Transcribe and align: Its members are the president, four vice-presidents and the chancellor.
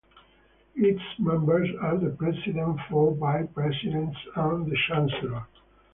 Its 0.77 0.99
members 1.19 1.69
are 1.79 1.95
the 1.95 2.09
president, 2.09 2.79
four 2.89 3.13
vice-presidents 3.17 4.17
and 4.35 4.65
the 4.65 4.75
chancellor. 4.87 5.45